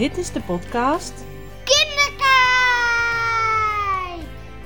[0.00, 1.12] Dit is de podcast
[1.64, 2.20] Kinderkijk!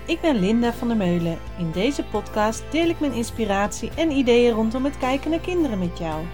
[0.07, 1.39] Ik ben Linda van der Meulen.
[1.59, 5.99] In deze podcast deel ik mijn inspiratie en ideeën rondom het kijken naar kinderen met
[5.99, 6.25] jou.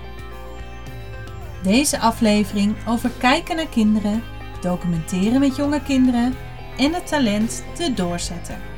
[1.62, 4.22] Deze aflevering over kijken naar kinderen,
[4.60, 6.34] documenteren met jonge kinderen
[6.76, 8.69] en het talent te doorzetten.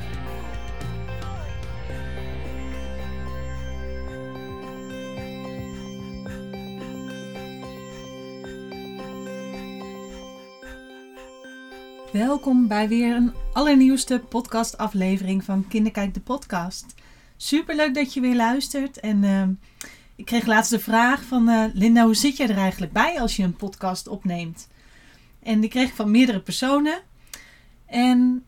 [12.13, 16.95] Welkom bij weer een allernieuwste podcastaflevering van Kinderkijk de podcast.
[17.37, 19.01] Superleuk dat je weer luistert.
[19.01, 19.43] En uh,
[20.17, 23.37] ik kreeg laatst de vraag van uh, Linda, hoe zit jij er eigenlijk bij als
[23.37, 24.69] je een podcast opneemt?
[25.43, 26.99] En die kreeg ik van meerdere personen.
[27.87, 28.45] En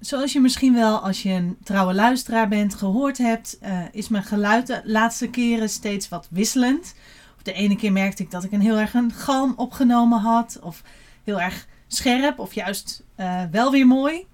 [0.00, 4.24] zoals je misschien wel als je een trouwe luisteraar bent gehoord hebt, uh, is mijn
[4.24, 6.94] geluid de laatste keren steeds wat wisselend.
[7.36, 10.58] Of de ene keer merkte ik dat ik een heel erg een galm opgenomen had.
[10.62, 10.82] Of
[11.24, 14.26] heel erg scherp of juist uh, wel weer mooi.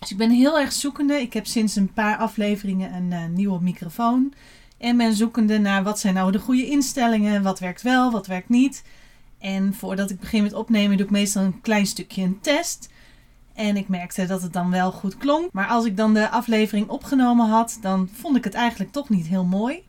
[0.00, 1.20] Dus ik ben heel erg zoekende.
[1.20, 4.32] Ik heb sinds een paar afleveringen een uh, nieuwe microfoon.
[4.78, 7.42] En ben zoekende naar wat zijn nou de goede instellingen.
[7.42, 8.82] Wat werkt wel, wat werkt niet.
[9.38, 12.88] En voordat ik begin met opnemen doe ik meestal een klein stukje een test.
[13.54, 15.52] En ik merkte dat het dan wel goed klonk.
[15.52, 19.26] Maar als ik dan de aflevering opgenomen had, dan vond ik het eigenlijk toch niet
[19.26, 19.82] heel mooi.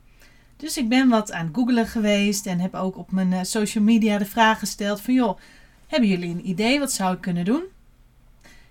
[0.57, 3.83] Dus ik ben wat aan het googelen geweest en heb ook op mijn uh, social
[3.83, 5.37] media de vraag gesteld van joh,
[5.91, 6.79] hebben jullie een idee?
[6.79, 7.63] Wat zou ik kunnen doen?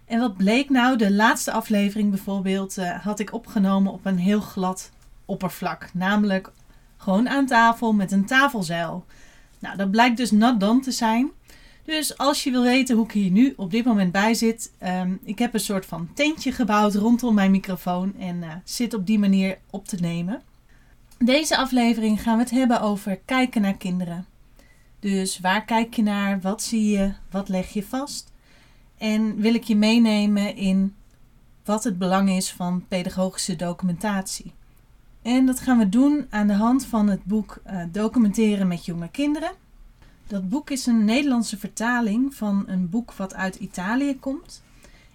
[0.05, 0.97] En wat bleek nou?
[0.97, 4.91] De laatste aflevering bijvoorbeeld uh, had ik opgenomen op een heel glad
[5.25, 5.91] oppervlak.
[5.93, 6.53] Namelijk
[6.97, 9.05] gewoon aan tafel met een tafelzeil.
[9.59, 11.31] Nou, dat blijkt dus not done te zijn.
[11.85, 14.73] Dus als je wil weten hoe ik hier nu op dit moment bij zit.
[14.83, 18.15] Um, ik heb een soort van tentje gebouwd rondom mijn microfoon.
[18.19, 20.43] En uh, zit op die manier op te nemen.
[21.19, 24.27] Deze aflevering gaan we het hebben over kijken naar kinderen.
[25.01, 26.41] Dus waar kijk je naar?
[26.41, 27.13] Wat zie je?
[27.31, 28.33] Wat leg je vast?
[28.99, 30.95] En wil ik je meenemen in
[31.65, 34.53] wat het belang is van pedagogische documentatie.
[35.23, 39.09] En dat gaan we doen aan de hand van het boek uh, Documenteren met jonge
[39.09, 39.51] kinderen.
[40.27, 44.63] Dat boek is een Nederlandse vertaling van een boek wat uit Italië komt.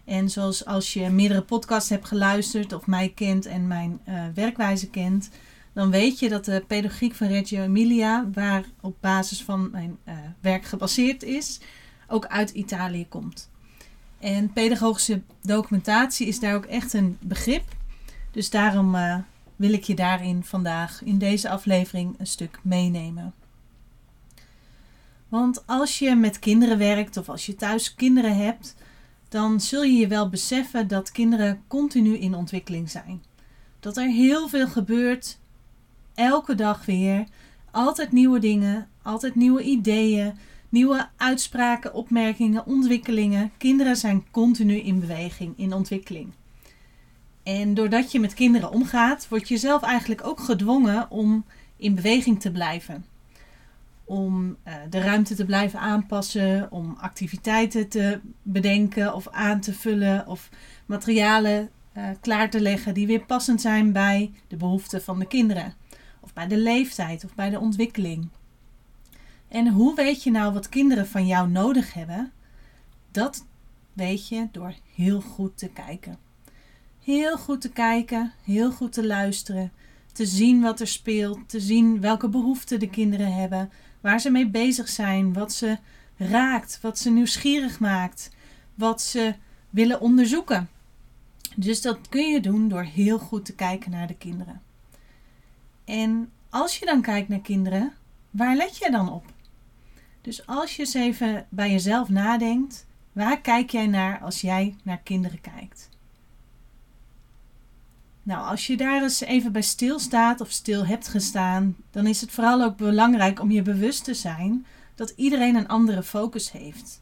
[0.06, 4.90] En zoals als je meerdere podcasts hebt geluisterd of mij kent en mijn uh, werkwijze
[4.90, 5.30] kent,
[5.76, 10.14] dan weet je dat de pedagogiek van Reggio Emilia, waar op basis van mijn uh,
[10.40, 11.60] werk gebaseerd is,
[12.08, 13.50] ook uit Italië komt.
[14.20, 17.64] En pedagogische documentatie is daar ook echt een begrip.
[18.32, 19.18] Dus daarom uh,
[19.56, 23.34] wil ik je daarin vandaag in deze aflevering een stuk meenemen.
[25.28, 28.76] Want als je met kinderen werkt of als je thuis kinderen hebt,
[29.30, 33.24] dan zul je je wel beseffen dat kinderen continu in ontwikkeling zijn.
[33.80, 35.38] Dat er heel veel gebeurt
[36.16, 37.24] elke dag weer.
[37.72, 40.34] Altijd nieuwe dingen, altijd nieuwe ideeën,
[40.70, 43.52] nieuwe uitspraken, opmerkingen, ontwikkelingen.
[43.58, 46.34] Kinderen zijn continu in beweging, in ontwikkeling.
[47.44, 51.46] En doordat je met kinderen omgaat, word je zelf eigenlijk ook gedwongen om
[51.78, 53.06] in beweging te blijven.
[54.04, 60.28] Om uh, de ruimte te blijven aanpassen, om activiteiten te bedenken of aan te vullen
[60.28, 60.50] of
[60.86, 65.74] materialen uh, klaar te leggen die weer passend zijn bij de behoeften van de kinderen
[66.26, 68.28] of bij de leeftijd of bij de ontwikkeling.
[69.48, 72.32] En hoe weet je nou wat kinderen van jou nodig hebben?
[73.12, 73.46] Dat
[73.94, 76.18] weet je door heel goed te kijken.
[77.04, 79.72] Heel goed te kijken, heel goed te luisteren,
[80.12, 83.72] te zien wat er speelt, te zien welke behoeften de kinderen hebben,
[84.02, 85.78] waar ze mee bezig zijn, wat ze
[86.18, 88.32] raakt, wat ze nieuwsgierig maakt,
[88.76, 89.36] wat ze
[89.70, 90.70] willen onderzoeken.
[91.56, 94.62] Dus dat kun je doen door heel goed te kijken naar de kinderen.
[95.86, 97.94] En als je dan kijkt naar kinderen,
[98.30, 99.26] waar let je dan op?
[100.22, 105.00] Dus als je eens even bij jezelf nadenkt, waar kijk jij naar als jij naar
[105.04, 105.90] kinderen kijkt?
[108.24, 112.32] Nou, als je daar eens even bij stilstaat of stil hebt gestaan, dan is het
[112.32, 114.66] vooral ook belangrijk om je bewust te zijn
[114.96, 117.00] dat iedereen een andere focus heeft.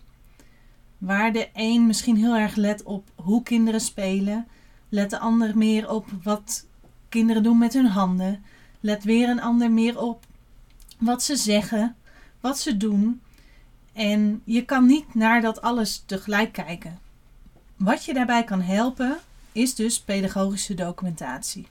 [0.97, 4.47] Waar de een misschien heel erg let op hoe kinderen spelen,
[4.89, 6.65] let de ander meer op wat
[7.09, 8.43] kinderen doen met hun handen,
[8.83, 10.25] let weer een ander meer op
[10.97, 11.95] wat ze zeggen,
[12.39, 13.21] wat ze doen.
[13.93, 16.99] En je kan niet naar dat alles tegelijk kijken.
[17.75, 19.17] Wat je daarbij kan helpen
[19.51, 21.67] is dus pedagogische documentatie.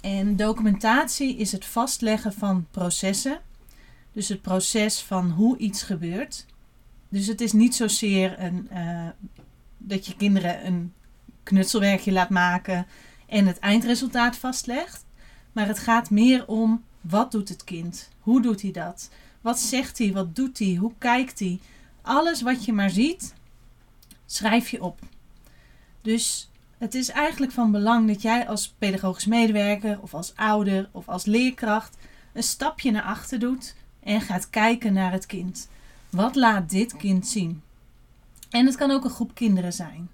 [0.00, 3.40] En documentatie is het vastleggen van processen.
[4.12, 6.46] Dus het proces van hoe iets gebeurt.
[7.08, 9.08] Dus het is niet zozeer een, uh,
[9.78, 10.92] dat je kinderen een
[11.42, 12.86] knutselwerkje laat maken
[13.26, 15.03] en het eindresultaat vastlegt.
[15.54, 18.10] Maar het gaat meer om wat doet het kind?
[18.20, 19.10] Hoe doet hij dat?
[19.40, 20.12] Wat zegt hij?
[20.12, 20.74] Wat doet hij?
[20.74, 21.60] Hoe kijkt hij?
[22.02, 23.34] Alles wat je maar ziet,
[24.26, 24.98] schrijf je op.
[26.02, 31.08] Dus het is eigenlijk van belang dat jij als pedagogisch medewerker of als ouder of
[31.08, 31.96] als leerkracht
[32.32, 35.68] een stapje naar achter doet en gaat kijken naar het kind.
[36.10, 37.62] Wat laat dit kind zien?
[38.50, 40.08] En het kan ook een groep kinderen zijn.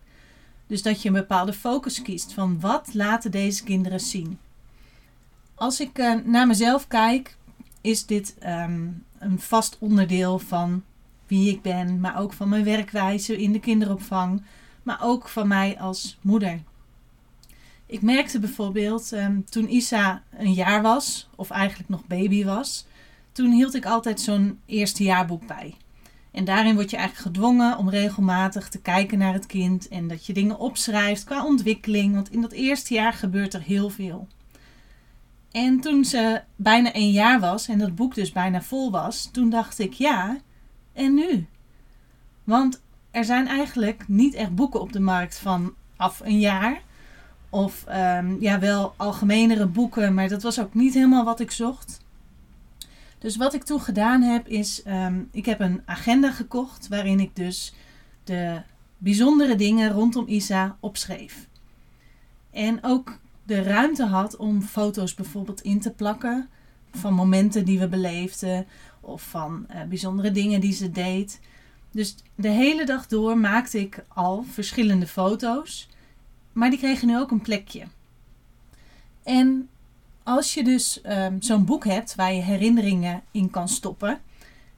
[0.66, 4.38] Dus dat je een bepaalde focus kiest van wat laten deze kinderen zien.
[5.60, 7.36] Als ik uh, naar mezelf kijk,
[7.80, 10.82] is dit um, een vast onderdeel van
[11.26, 14.42] wie ik ben, maar ook van mijn werkwijze in de kinderopvang,
[14.82, 16.62] maar ook van mij als moeder.
[17.86, 22.86] Ik merkte bijvoorbeeld um, toen Isa een jaar was, of eigenlijk nog baby was,
[23.32, 25.74] toen hield ik altijd zo'n eerstejaarboek bij.
[26.30, 30.26] En daarin word je eigenlijk gedwongen om regelmatig te kijken naar het kind en dat
[30.26, 34.28] je dingen opschrijft qua ontwikkeling, want in dat eerste jaar gebeurt er heel veel.
[35.50, 39.50] En toen ze bijna een jaar was en dat boek dus bijna vol was, toen
[39.50, 40.38] dacht ik ja,
[40.92, 41.46] en nu?
[42.44, 46.82] Want er zijn eigenlijk niet echt boeken op de markt van af een jaar.
[47.50, 52.00] Of um, ja, wel algemenere boeken, maar dat was ook niet helemaal wat ik zocht.
[53.18, 57.36] Dus wat ik toen gedaan heb, is um, ik heb een agenda gekocht waarin ik
[57.36, 57.74] dus
[58.24, 58.62] de
[58.98, 61.48] bijzondere dingen rondom Isa opschreef.
[62.50, 63.19] En ook
[63.50, 66.48] de ruimte had om foto's bijvoorbeeld in te plakken
[66.90, 68.66] van momenten die we beleefden
[69.00, 71.40] of van uh, bijzondere dingen die ze deed.
[71.90, 75.88] Dus de hele dag door maakte ik al verschillende foto's,
[76.52, 77.84] maar die kregen nu ook een plekje.
[79.22, 79.68] En
[80.22, 84.20] als je dus um, zo'n boek hebt waar je herinneringen in kan stoppen,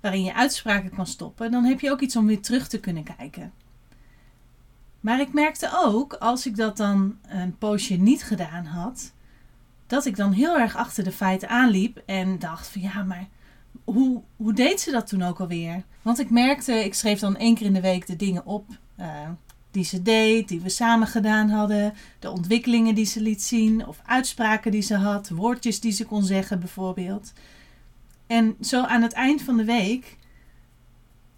[0.00, 3.04] waarin je uitspraken kan stoppen, dan heb je ook iets om weer terug te kunnen
[3.16, 3.52] kijken.
[5.02, 9.12] Maar ik merkte ook, als ik dat dan een poosje niet gedaan had,
[9.86, 13.28] dat ik dan heel erg achter de feiten aanliep en dacht van ja, maar
[13.84, 15.82] hoe, hoe deed ze dat toen ook alweer?
[16.02, 18.66] Want ik merkte, ik schreef dan één keer in de week de dingen op
[19.00, 19.06] uh,
[19.70, 24.00] die ze deed, die we samen gedaan hadden, de ontwikkelingen die ze liet zien, of
[24.06, 27.32] uitspraken die ze had, woordjes die ze kon zeggen bijvoorbeeld.
[28.26, 30.16] En zo aan het eind van de week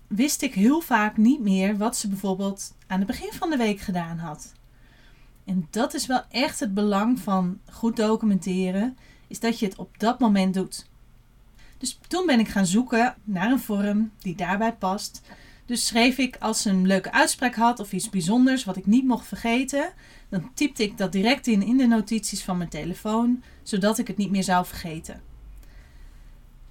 [0.07, 3.81] wist ik heel vaak niet meer wat ze bijvoorbeeld aan het begin van de week
[3.81, 4.53] gedaan had.
[5.45, 8.97] En dat is wel echt het belang van goed documenteren,
[9.29, 10.87] is dat je het op dat moment doet.
[11.79, 15.23] Dus toen ben ik gaan zoeken naar een vorm die daarbij past.
[15.67, 19.05] Dus schreef ik als ze een leuke uitspraak had of iets bijzonders wat ik niet
[19.05, 19.93] mocht vergeten,
[20.29, 24.17] dan typte ik dat direct in in de notities van mijn telefoon, zodat ik het
[24.17, 25.21] niet meer zou vergeten.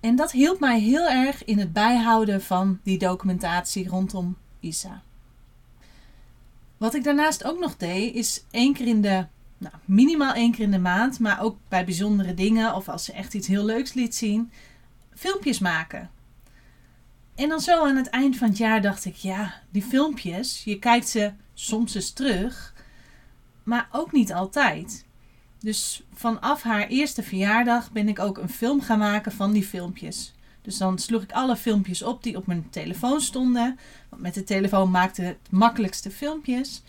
[0.04, 5.02] En dat hielp mij heel erg in het bijhouden van die documentatie rondom Isa.
[6.78, 9.26] Wat ik daarnaast ook nog deed, is één keer in de,
[9.58, 13.14] nou, minimaal één keer in de maand, maar ook bij bijzondere dingen of als ze
[13.14, 14.52] echt iets heel leuks liet zien,
[15.14, 16.10] filmpjes maken.
[17.36, 20.80] En dan zo aan het eind van het jaar dacht ik, ja, die filmpjes, je
[20.80, 22.74] kijkt ze soms eens terug,
[23.64, 25.06] maar ook niet altijd.
[25.64, 30.34] Dus vanaf haar eerste verjaardag ben ik ook een film gaan maken van die filmpjes.
[30.62, 33.80] Dus dan sloeg ik alle filmpjes op die op mijn telefoon stonden.
[34.10, 36.84] Want met de telefoon maakte het makkelijkste filmpjes.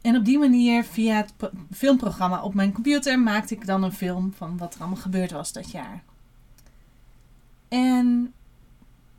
[0.00, 1.32] En op die manier, via het
[1.72, 5.52] filmprogramma op mijn computer, maakte ik dan een film van wat er allemaal gebeurd was
[5.52, 6.02] dat jaar.
[7.68, 8.32] En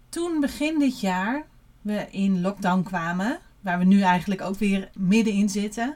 [0.10, 1.46] toen begin dit jaar
[1.82, 5.96] we in lockdown kwamen, waar we nu eigenlijk ook weer middenin zitten,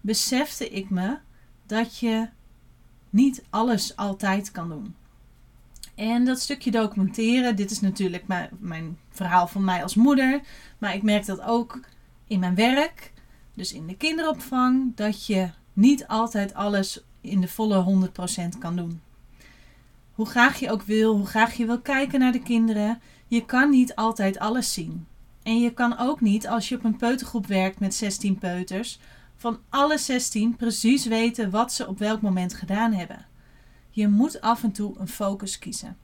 [0.00, 1.16] besefte ik me
[1.72, 2.28] dat je
[3.10, 4.94] niet alles altijd kan doen.
[5.94, 8.24] En dat stukje documenteren, dit is natuurlijk
[8.58, 10.40] mijn, verhaal van mij als moeder,
[10.78, 11.80] maar ik merk dat ook
[12.26, 13.12] in mijn werk,
[13.54, 18.08] dus in de kinderopvang, dat je niet altijd alles in de volle
[18.54, 19.00] 100% kan doen.
[20.14, 23.70] Hoe graag je ook wil, hoe graag je wil kijken naar de kinderen, je kan
[23.70, 25.06] niet altijd alles zien.
[25.42, 28.98] En je kan ook niet, als je op een peutergroep werkt met 16 peuters,
[29.42, 33.26] van alle 16 precies weten wat ze op welk moment gedaan hebben.
[33.90, 35.96] Je moet af en toe een focus kiezen.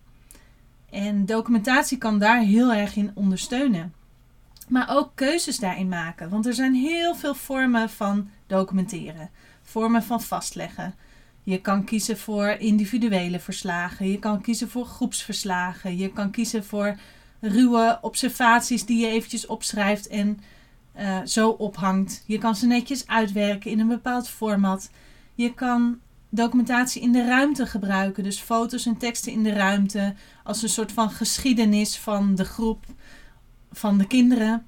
[0.90, 3.95] En documentatie kan daar heel erg in ondersteunen.
[4.68, 9.30] Maar ook keuzes daarin maken, want er zijn heel veel vormen van documenteren,
[9.62, 10.95] vormen van vastleggen.
[11.42, 16.99] Je kan kiezen voor individuele verslagen, je kan kiezen voor groepsverslagen, je kan kiezen voor
[17.40, 20.40] ruwe observaties die je eventjes opschrijft en
[20.98, 22.22] uh, zo ophangt.
[22.26, 24.90] Je kan ze netjes uitwerken in een bepaald format.
[25.34, 30.14] Je kan documentatie in de ruimte gebruiken, dus foto's en teksten in de ruimte,
[30.44, 32.84] als een soort van geschiedenis van de groep,
[33.72, 34.66] van de kinderen.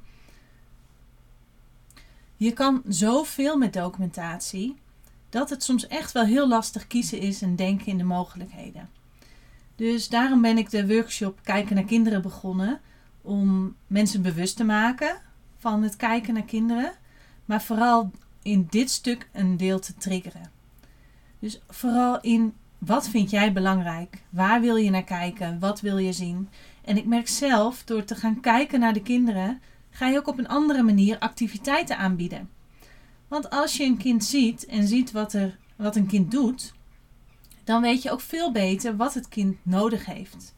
[2.37, 4.76] Je kan zoveel met documentatie
[5.28, 8.88] dat het soms echt wel heel lastig kiezen is en denken in de mogelijkheden.
[9.76, 12.80] Dus daarom ben ik de workshop Kijken naar kinderen begonnen
[13.22, 15.20] om mensen bewust te maken
[15.61, 16.93] van het kijken naar kinderen,
[17.45, 18.11] maar vooral
[18.43, 20.50] in dit stuk een deel te triggeren.
[21.38, 24.23] Dus vooral in wat vind jij belangrijk?
[24.31, 25.59] Waar wil je naar kijken?
[25.59, 26.49] Wat wil je zien?
[26.85, 30.38] En ik merk zelf, door te gaan kijken naar de kinderen, ga je ook op
[30.38, 32.49] een andere manier activiteiten aanbieden.
[33.29, 36.75] Want als je een kind ziet en ziet wat, er, wat een kind doet,
[37.64, 40.55] dan weet je ook veel beter wat het kind nodig heeft.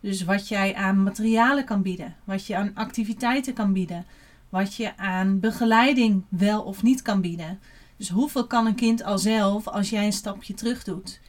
[0.00, 4.06] Dus wat jij aan materialen kan bieden, wat je aan activiteiten kan bieden,
[4.54, 7.60] wat je aan begeleiding wel of niet kan bieden.
[7.96, 11.20] Dus hoeveel kan een kind al zelf als jij een stapje terug doet?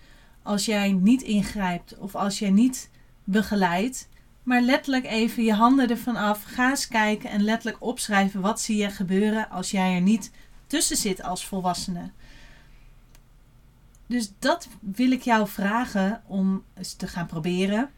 [0.44, 2.90] Als jij niet ingrijpt of als jij niet
[3.24, 4.10] begeleidt,
[4.44, 8.78] maar letterlijk even je handen ervan af, ga eens kijken en letterlijk opschrijven wat zie
[8.78, 10.32] je gebeuren als jij er niet
[10.68, 12.12] tussen zit als volwassene.
[14.08, 17.90] Dus dat wil ik jou vragen om eens te gaan proberen.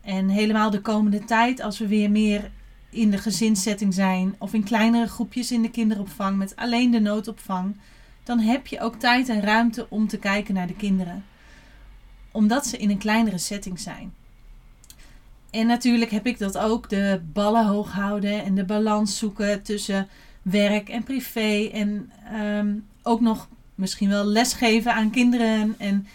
[0.00, 2.50] En helemaal de komende tijd, als we weer meer
[2.94, 7.76] in de gezinssetting zijn of in kleinere groepjes in de kinderopvang met alleen de noodopvang,
[8.22, 11.24] dan heb je ook tijd en ruimte om te kijken naar de kinderen.
[12.32, 14.14] Omdat ze in een kleinere setting zijn.
[15.50, 20.08] En natuurlijk heb ik dat ook, de ballen hoog houden en de balans zoeken tussen
[20.42, 21.70] werk en privé.
[21.72, 26.06] En ehm, ook nog misschien wel lesgeven aan kinderen en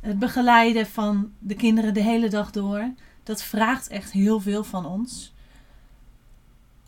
[0.00, 2.92] het begeleiden van de kinderen de hele dag door.
[3.22, 5.34] Dat vraagt echt heel veel van ons.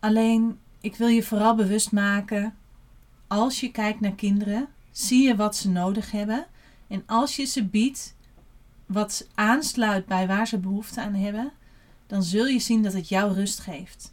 [0.01, 2.55] Alleen, ik wil je vooral bewust maken,
[3.27, 6.47] als je kijkt naar kinderen, zie je wat ze nodig hebben.
[6.89, 8.17] En als je ze biedt
[8.87, 11.53] wat aansluit bij waar ze behoefte aan hebben,
[12.07, 14.13] dan zul je zien dat het jou rust geeft.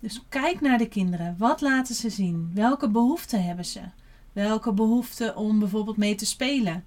[0.00, 1.34] Dus kijk naar de kinderen.
[1.38, 2.50] Wat laten ze zien?
[2.54, 3.80] Welke behoeften hebben ze?
[4.32, 6.84] Welke behoefte om bijvoorbeeld mee te spelen?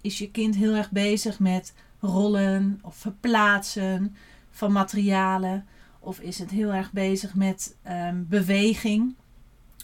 [0.00, 4.16] Is je kind heel erg bezig met rollen of verplaatsen
[4.50, 5.66] van materialen?
[6.06, 9.14] Of is het heel erg bezig met um, beweging?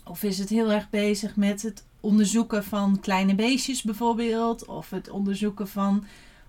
[0.05, 4.67] Of is het heel erg bezig met het onderzoeken van kleine beestjes bijvoorbeeld?
[4.67, 6.05] Of het onderzoeken van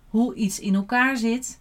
[0.07, 1.59] hoe iets in elkaar zit?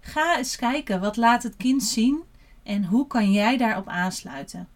[0.00, 2.22] Ga eens kijken, wat laat het kind zien
[2.62, 4.68] en hoe kan jij daarop aansluiten?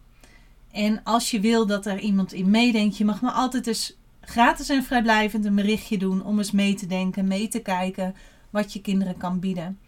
[0.71, 4.69] En als je wil dat er iemand in meedenkt, je mag me altijd eens gratis
[4.69, 8.15] en vrijblijvend een berichtje doen om eens mee te denken, mee te kijken
[8.51, 9.79] wat je kinderen kan bieden.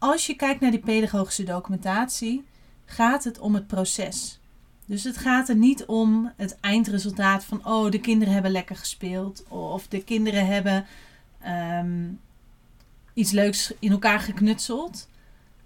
[0.00, 2.44] Als je kijkt naar die pedagogische documentatie,
[2.84, 4.40] gaat het om het proces.
[4.86, 9.44] Dus het gaat er niet om het eindresultaat van, oh, de kinderen hebben lekker gespeeld,
[9.48, 10.86] of de kinderen hebben
[11.40, 12.08] ehm,
[13.14, 15.08] iets leuks in elkaar geknutseld.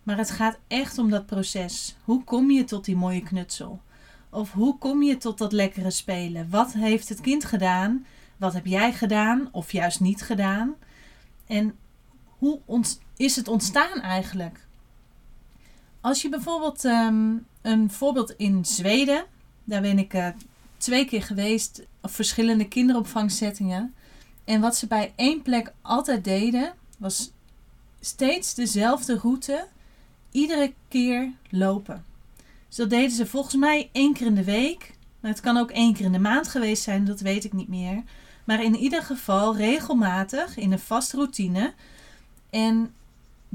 [0.03, 1.97] Maar het gaat echt om dat proces.
[2.05, 3.81] Hoe kom je tot die mooie knutsel?
[4.31, 6.51] Of hoe kom je tot dat lekkere spelen?
[6.51, 8.07] Wat heeft het kind gedaan?
[8.37, 10.75] Wat heb jij gedaan of juist niet gedaan?
[11.47, 11.77] En
[12.39, 12.61] hoe
[13.17, 14.67] is het ontstaan eigenlijk?
[16.01, 19.25] Als je bijvoorbeeld ehm, een voorbeeld in Zweden,
[19.65, 20.29] daar ben ik uh,
[20.77, 23.95] twee keer geweest, op verschillende kinderopvangsettingen.
[24.45, 27.33] En wat ze bij één plek altijd deden, was
[28.01, 29.67] steeds dezelfde route,
[30.31, 32.05] iedere keer lopen.
[32.69, 34.93] Dus dat deden ze volgens mij één keer in de week.
[35.21, 37.69] Maar het kan ook één keer in de maand geweest zijn, dat weet ik niet
[37.69, 38.03] meer.
[38.45, 41.73] Maar in ieder geval regelmatig in een vaste routine.
[42.51, 42.95] En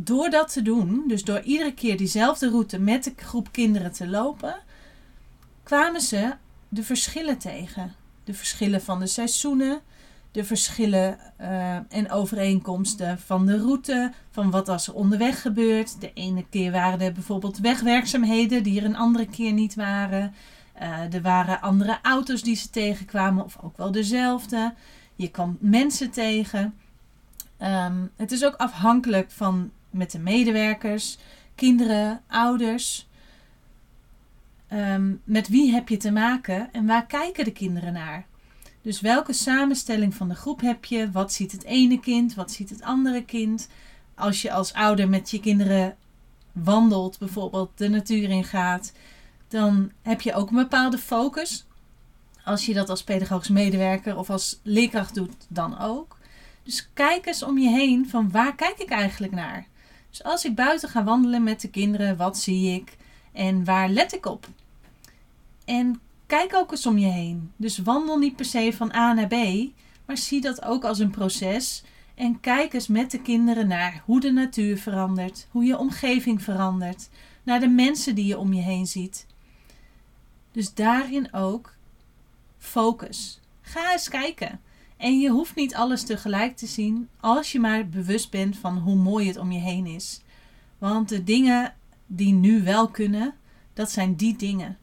[0.03, 4.07] door dat te doen, dus door iedere keer diezelfde route met de groep kinderen te
[4.07, 4.55] lopen,
[5.63, 6.33] kwamen ze
[6.69, 7.95] de verschillen tegen.
[8.23, 9.81] De verschillen van de seizoenen,
[10.31, 16.01] de verschillen uh, en overeenkomsten van de route, van wat als er onderweg gebeurt.
[16.01, 20.33] De ene keer waren er bijvoorbeeld wegwerkzaamheden die er een andere keer niet waren.
[20.81, 24.73] Uh, er waren andere auto's die ze tegenkwamen, of ook wel dezelfde.
[25.15, 26.73] Je kwam mensen tegen.
[27.61, 31.17] Um, het is ook afhankelijk van met de medewerkers,
[31.55, 33.07] kinderen, ouders.
[34.73, 38.25] Um, met wie heb je te maken en waar kijken de kinderen naar?
[38.81, 41.11] Dus welke samenstelling van de groep heb je?
[41.11, 42.33] Wat ziet het ene kind?
[42.33, 43.69] Wat ziet het andere kind?
[44.15, 45.97] Als je als ouder met je kinderen
[46.51, 48.91] wandelt, bijvoorbeeld de natuur in gaat,
[49.47, 51.65] dan heb je ook een bepaalde focus.
[52.43, 56.17] Als je dat als pedagogisch medewerker of als leerkracht doet, dan ook.
[56.63, 59.67] Dus kijk eens om je heen van waar kijk ik eigenlijk naar?
[60.09, 62.97] Dus als ik buiten ga wandelen met de kinderen, wat zie ik
[63.33, 64.47] en waar let ik op?
[65.65, 67.51] En Kijk ook eens om je heen.
[67.55, 69.35] Dus wandel niet per se van A naar B,
[70.05, 71.83] maar zie dat ook als een proces.
[72.15, 77.09] En kijk eens met de kinderen naar hoe de natuur verandert, hoe je omgeving verandert,
[77.43, 79.25] naar de mensen die je om je heen ziet.
[80.51, 81.73] Dus daarin ook
[82.57, 83.39] focus.
[83.61, 84.59] Ga eens kijken.
[84.99, 88.95] En je hoeft niet alles tegelijk te zien als je maar bewust bent van hoe
[88.95, 90.21] mooi het om je heen is.
[90.77, 91.73] Want de dingen
[92.07, 93.33] die nu wel kunnen,
[93.73, 94.77] dat zijn die dingen.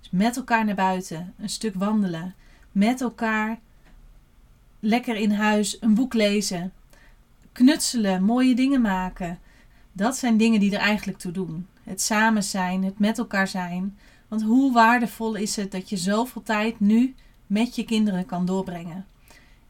[0.00, 2.34] Dus met elkaar naar buiten, een stuk wandelen,
[2.72, 3.58] met elkaar
[4.80, 6.72] lekker in huis een boek lezen,
[7.52, 9.38] knutselen, mooie dingen maken.
[9.92, 11.66] Dat zijn dingen die er eigenlijk toe doen.
[11.82, 13.98] Het samen zijn, het met elkaar zijn.
[14.28, 17.14] Want hoe waardevol is het dat je zoveel tijd nu
[17.46, 19.06] met je kinderen kan doorbrengen?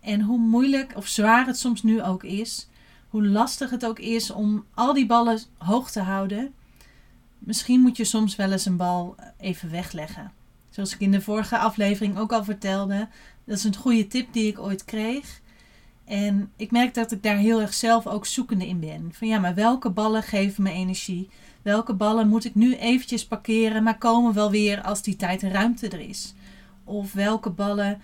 [0.06, 2.68] En hoe moeilijk of zwaar het soms nu ook is,
[3.08, 6.54] hoe lastig het ook is om al die ballen hoog te houden.
[7.38, 10.32] Misschien moet je soms wel eens een bal even wegleggen.
[10.70, 13.08] Zoals ik in de vorige aflevering ook al vertelde,
[13.44, 15.40] dat is een goede tip die ik ooit kreeg.
[16.04, 19.08] En ik merk dat ik daar heel erg zelf ook zoekende in ben.
[19.12, 21.28] Van ja, maar welke ballen geven me energie?
[21.62, 25.52] Welke ballen moet ik nu eventjes parkeren, maar komen wel weer als die tijd en
[25.52, 26.34] ruimte er is?
[26.84, 28.00] Of welke ballen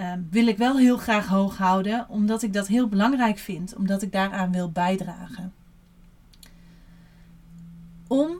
[0.00, 4.02] uh, wil ik wel heel graag hoog houden, omdat ik dat heel belangrijk vind, omdat
[4.02, 5.52] ik daaraan wil bijdragen.
[8.06, 8.36] Om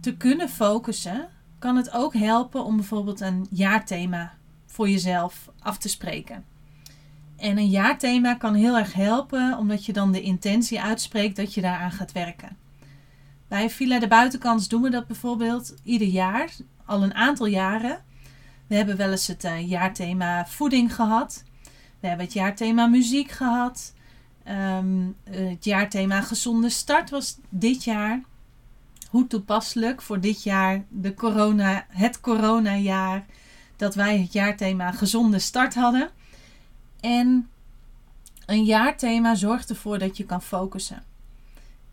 [0.00, 4.32] te kunnen focussen, kan het ook helpen om bijvoorbeeld een jaarthema
[4.66, 6.44] voor jezelf af te spreken.
[7.36, 11.60] En een jaarthema kan heel erg helpen, omdat je dan de intentie uitspreekt dat je
[11.60, 12.56] daaraan gaat werken.
[13.48, 16.50] Bij Villa de Buitenkans doen we dat bijvoorbeeld ieder jaar,
[16.84, 18.04] al een aantal jaren.
[18.70, 21.44] We hebben wel eens het uh, jaarthema voeding gehad.
[22.00, 23.94] We hebben het jaarthema muziek gehad.
[24.48, 28.22] Um, het jaarthema gezonde start was dit jaar.
[29.08, 33.26] Hoe toepasselijk voor dit jaar, de corona, het coronajaar,
[33.76, 36.10] dat wij het jaarthema gezonde start hadden.
[37.00, 37.48] En
[38.46, 41.04] een jaarthema zorgt ervoor dat je kan focussen.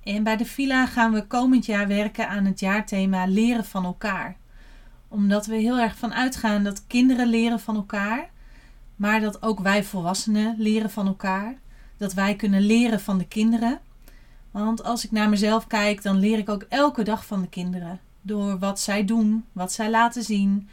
[0.03, 4.37] En bij de Villa gaan we komend jaar werken aan het jaarthema leren van elkaar.
[5.07, 8.29] Omdat we heel erg van uitgaan dat kinderen leren van elkaar,
[8.95, 11.55] maar dat ook wij volwassenen leren van elkaar.
[11.97, 13.79] Dat wij kunnen leren van de kinderen.
[14.51, 17.99] Want als ik naar mezelf kijk, dan leer ik ook elke dag van de kinderen.
[18.21, 20.69] Door wat zij doen, wat zij laten zien,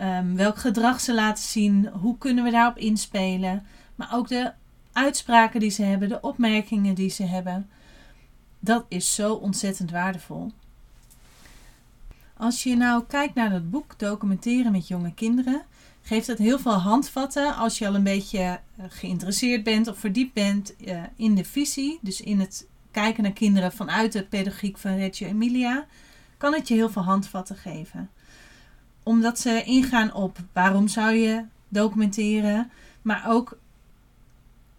[0.00, 3.66] um, welk gedrag ze laten zien, hoe kunnen we daarop inspelen.
[3.94, 4.52] Maar ook de
[4.92, 7.70] uitspraken die ze hebben, de opmerkingen die ze hebben.
[8.58, 10.52] Dat is zo ontzettend waardevol.
[12.40, 15.62] Als je nou kijkt naar dat boek Documenteren met jonge kinderen,
[16.02, 20.32] geeft het heel veel handvatten als je al een beetje eh, geïnteresseerd bent of verdiept
[20.32, 24.96] bent uh, in de visie, dus in het kijken naar kinderen vanuit de pedagogiek van
[24.96, 25.86] Reggio Emilia,
[26.36, 28.10] kan het je heel veel handvatten geven.
[29.02, 32.70] Omdat ze ingaan op waarom zou je documenteren,
[33.02, 33.58] maar ook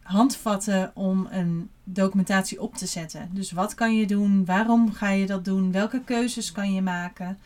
[0.02, 3.30] handvatten om een documentatie op te zetten.
[3.32, 4.45] Dus wat kan je doen?
[4.45, 5.71] Waarom ga je dat doen?
[5.71, 7.38] Welke keuzes kan je maken?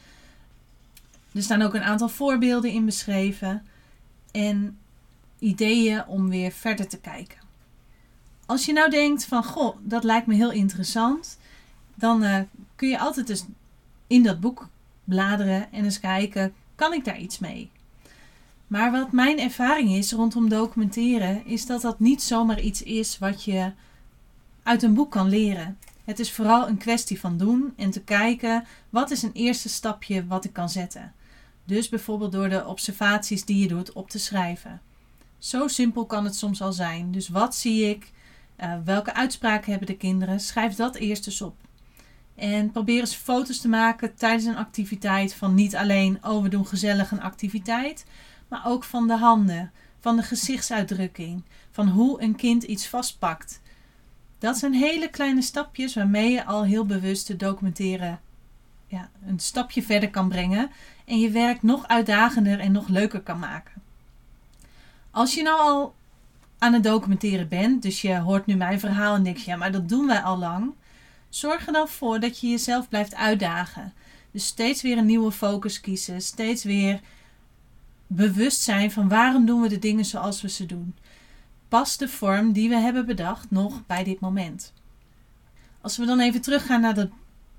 [1.34, 3.66] Er staan ook een aantal voorbeelden in beschreven
[4.32, 4.78] en
[5.40, 7.38] ideeën om weer verder te kijken.
[8.46, 11.38] Als je nou denkt van goh, dat lijkt me heel interessant,
[11.96, 12.40] dan uh,
[12.76, 13.46] kun je altijd eens
[14.08, 14.68] in dat boek
[15.04, 17.72] bladeren en eens kijken, kan ik daar iets mee?
[18.68, 23.44] Maar wat mijn ervaring is rondom documenteren, is dat dat niet zomaar iets is wat
[23.44, 23.72] je
[24.66, 25.78] uit een boek kan leren.
[26.04, 30.28] Het is vooral een kwestie van doen en te kijken wat is een eerste stapje
[30.28, 31.14] wat ik kan zetten.
[31.66, 34.82] Dus bijvoorbeeld door de observaties die je doet op te schrijven.
[35.38, 37.12] Zo simpel kan het soms al zijn.
[37.12, 38.12] Dus wat zie ik?
[38.60, 40.40] Uh, welke uitspraken hebben de kinderen?
[40.40, 41.56] Schrijf dat eerst eens op.
[42.36, 46.68] En probeer eens foto's te maken tijdens een activiteit van niet alleen, oh we doen
[46.68, 48.06] gezellig een activiteit,
[48.48, 53.62] maar ook van de handen, van de gezichtsuitdrukking, van hoe een kind iets vastpakt.
[54.46, 58.20] Dat zijn hele kleine stapjes waarmee je al heel bewust te documenteren
[58.88, 60.72] ja, een stapje verder kan brengen
[61.06, 63.82] en je werk nog uitdagender en nog leuker kan maken.
[65.12, 65.96] Als je nou al
[66.58, 69.90] aan het documenteren bent, dus je hoort nu mijn verhaal en denkt, ja, maar dat
[69.90, 70.74] doen wij al lang.
[71.30, 73.94] Zorg er dan voor dat je jezelf blijft uitdagen.
[74.32, 77.00] Dus steeds weer een nieuwe focus kiezen, steeds weer
[78.08, 80.96] bewust zijn van waarom doen we de dingen zoals we ze doen.
[81.76, 84.74] Past de vorm die we hebben bedacht nog bij dit moment?
[85.82, 87.10] Als we dan even teruggaan naar de,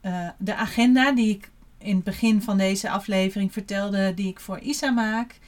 [0.02, 4.58] uh, de agenda die ik in het begin van deze aflevering vertelde, die ik voor
[4.58, 5.38] Isa maak,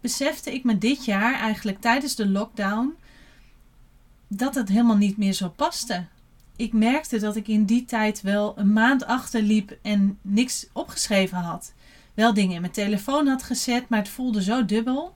[0.00, 2.94] besefte ik me dit jaar eigenlijk tijdens de lockdown
[4.28, 6.04] dat het helemaal niet meer zo paste.
[6.56, 11.72] Ik merkte dat ik in die tijd wel een maand achterliep en niks opgeschreven had
[12.14, 15.14] wel dingen in mijn telefoon had gezet, maar het voelde zo dubbel.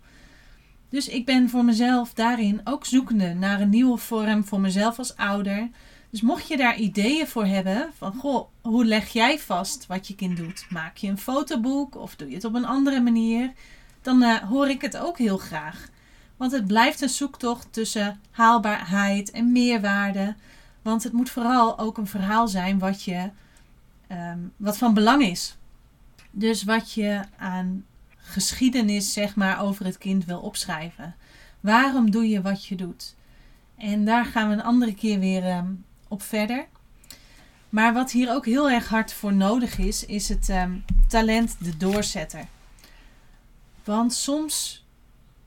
[0.94, 5.16] Dus ik ben voor mezelf daarin ook zoekende naar een nieuwe vorm voor mezelf als
[5.16, 5.68] ouder.
[6.10, 10.14] Dus mocht je daar ideeën voor hebben, van goh, hoe leg jij vast wat je
[10.14, 10.66] kind doet?
[10.68, 13.52] Maak je een fotoboek of doe je het op een andere manier?
[14.02, 15.88] Dan uh, hoor ik het ook heel graag.
[16.36, 20.34] Want het blijft een zoektocht tussen haalbaarheid en meerwaarde.
[20.82, 23.30] Want het moet vooral ook een verhaal zijn wat je
[24.06, 25.56] ehm, wat van belang is.
[26.30, 27.84] Dus wat je aan
[28.24, 31.14] geschiedenis, zeg maar, over het kind wil opschrijven.
[31.60, 33.14] Waarom doe je wat je doet?
[33.76, 35.72] En daar gaan we een andere keer weer ehm,
[36.08, 36.66] op verder.
[37.68, 40.72] Maar wat hier ook heel erg hard voor nodig is, is het ehm,
[41.08, 42.46] talent de doorzetter.
[43.84, 44.84] Want soms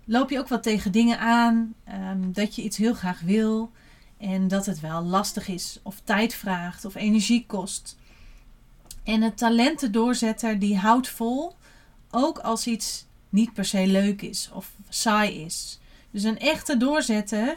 [0.06, 3.72] loop je ook wat tegen dingen aan ehm, dat je iets heel graag wil
[4.18, 7.98] en dat het wel lastig is of tijd vraagt of energie kost.
[9.04, 11.56] En het talent de doorzetter die houdt vol,
[12.12, 15.80] ook als iets niet per se leuk is of saai is.
[16.12, 17.56] Dus een echte doorzetter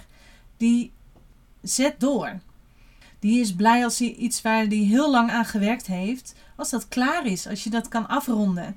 [0.56, 0.92] die
[1.62, 2.38] zet door.
[3.18, 6.88] Die is blij als hij iets waar hij heel lang aan gewerkt heeft, als dat
[6.88, 8.76] klaar is, als je dat kan afronden.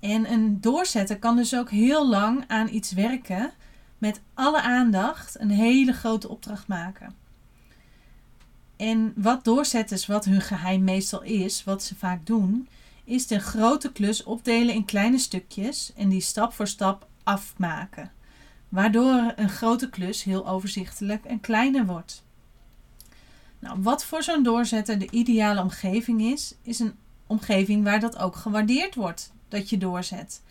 [0.00, 3.52] En een doorzetter kan dus ook heel lang aan iets werken,
[3.98, 7.14] met alle aandacht een hele grote opdracht maken.
[8.76, 12.68] En wat doorzetters, wat hun geheim meestal is, wat ze vaak doen,
[13.04, 18.12] is de grote klus opdelen in kleine stukjes en die stap voor stap afmaken.
[18.68, 22.24] Waardoor een grote klus heel overzichtelijk en kleiner wordt.
[23.58, 26.94] Nou, wat voor zo'n doorzetter de ideale omgeving is, is een
[27.26, 30.42] omgeving waar dat ook gewaardeerd wordt, dat je doorzet.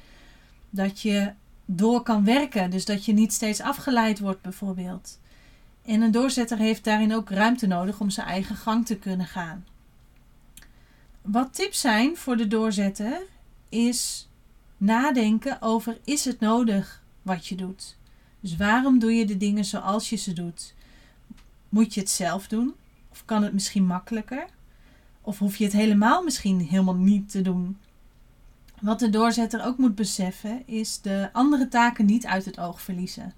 [0.69, 1.31] Dat je
[1.65, 5.19] door kan werken, dus dat je niet steeds afgeleid wordt bijvoorbeeld.
[5.85, 9.65] En een doorzetter heeft daarin ook ruimte nodig om zijn eigen gang te kunnen gaan.
[11.23, 13.21] Wat tips zijn voor de doorzetter
[13.69, 14.29] is
[14.77, 17.97] nadenken over is het nodig wat je doet.
[18.39, 20.73] Dus waarom doe je de dingen zoals je ze doet?
[21.69, 22.73] Moet je het zelf doen?
[23.12, 24.45] Of kan het misschien makkelijker?
[25.21, 27.77] Of hoef je het helemaal misschien helemaal niet te doen?
[28.81, 33.33] Wat de doorzetter ook moet beseffen is de andere taken niet uit het oog verliezen.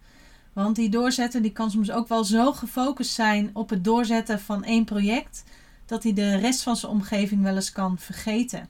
[0.53, 4.63] Want die doorzetter die kan soms ook wel zo gefocust zijn op het doorzetten van
[4.63, 5.43] één project
[5.85, 8.69] dat hij de rest van zijn omgeving wel eens kan vergeten.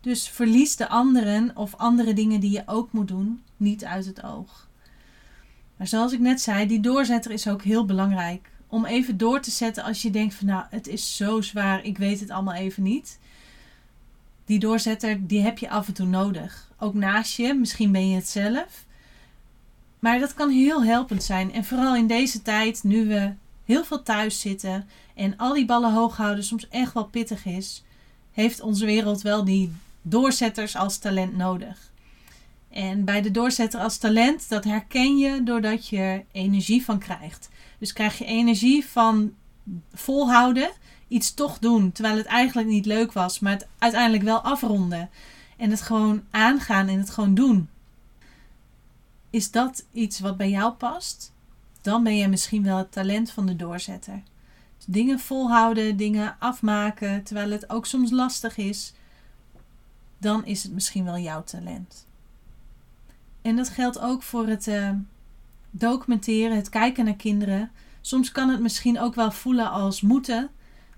[0.00, 4.22] Dus verlies de anderen of andere dingen die je ook moet doen niet uit het
[4.22, 4.68] oog.
[5.76, 8.50] Maar zoals ik net zei, die doorzetter is ook heel belangrijk.
[8.66, 11.98] Om even door te zetten als je denkt van nou, het is zo zwaar, ik
[11.98, 13.18] weet het allemaal even niet.
[14.44, 16.70] Die doorzetter, die heb je af en toe nodig.
[16.78, 18.86] Ook naast je, misschien ben je het zelf.
[19.98, 21.52] Maar dat kan heel helpend zijn.
[21.52, 23.32] En vooral in deze tijd, nu we
[23.68, 27.84] heel veel thuis zitten en al die ballen hoog houden soms echt wel pittig is,
[28.32, 31.92] heeft onze wereld wel die doorzetters als talent nodig.
[32.70, 37.48] En bij de doorzetter als talent, dat herken je doordat je energie van krijgt.
[37.78, 39.32] Dus krijg je energie van
[39.92, 40.70] volhouden,
[41.08, 45.10] iets toch doen, terwijl het eigenlijk niet leuk was, maar het uiteindelijk wel afronden.
[45.56, 47.68] En het gewoon aangaan en het gewoon doen.
[49.30, 51.32] Is dat iets wat bij jou past?
[51.88, 54.22] Dan ben je misschien wel het talent van de doorzetter.
[54.76, 58.92] Dus dingen volhouden, dingen afmaken, terwijl het ook soms lastig is.
[60.18, 62.06] Dan is het misschien wel jouw talent.
[63.42, 64.90] En dat geldt ook voor het uh,
[65.70, 67.70] documenteren, het kijken naar kinderen.
[68.00, 70.50] Soms kan het misschien ook wel voelen als moeten.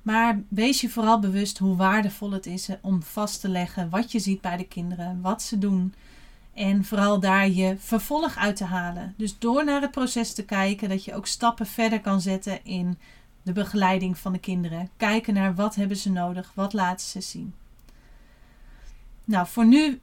[0.03, 4.19] Maar wees je vooral bewust hoe waardevol het is om vast te leggen wat je
[4.19, 5.95] ziet bij de kinderen, wat ze doen.
[6.61, 9.15] En vooral daar je vervolg uit te halen.
[9.17, 12.99] Dus door naar het proces te kijken, dat je ook stappen verder kan zetten in
[13.43, 14.91] de begeleiding van de kinderen.
[14.97, 17.55] Kijken naar wat hebben ze nodig, wat laten ze zien.
[19.25, 20.01] Nou, voor nu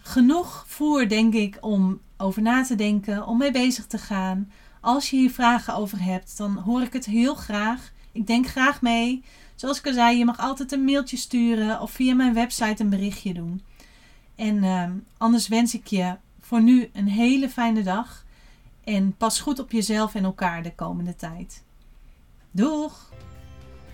[0.00, 4.50] genoeg voer, denk ik, om over na te denken, om mee bezig te gaan.
[4.80, 7.92] Als je hier vragen over hebt, dan hoor ik het heel graag.
[8.12, 9.24] Ik denk graag mee.
[9.54, 12.90] Zoals ik al zei, je mag altijd een mailtje sturen of via mijn website een
[12.90, 13.62] berichtje doen.
[14.36, 14.84] En uh,
[15.18, 18.24] anders wens ik je voor nu een hele fijne dag.
[18.84, 21.64] En pas goed op jezelf en elkaar de komende tijd.
[22.50, 23.12] Doeg!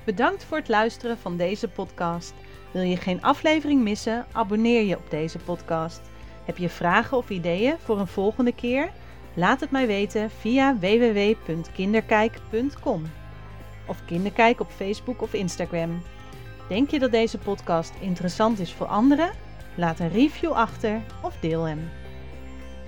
[0.04, 2.34] Bedankt voor het luisteren van deze podcast.
[2.72, 4.26] Wil je geen aflevering missen?
[4.32, 6.00] Abonneer je op deze podcast.
[6.44, 8.92] Heb je vragen of ideeën voor een volgende keer?
[9.34, 13.02] Laat het mij weten via www.kinderkijk.com
[13.86, 16.02] of Kinderkijk op Facebook of Instagram.
[16.68, 19.30] Denk je dat deze podcast interessant is voor anderen?
[19.74, 21.90] Laat een review achter of deel hem.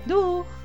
[0.03, 0.64] Doeg!